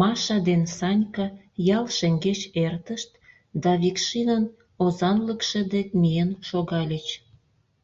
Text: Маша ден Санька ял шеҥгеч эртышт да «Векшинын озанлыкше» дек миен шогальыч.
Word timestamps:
Маша 0.00 0.36
ден 0.48 0.62
Санька 0.76 1.26
ял 1.76 1.84
шеҥгеч 1.96 2.40
эртышт 2.66 3.10
да 3.62 3.70
«Векшинын 3.82 4.44
озанлыкше» 4.84 5.60
дек 5.72 5.88
миен 6.00 6.30
шогальыч. 6.48 7.06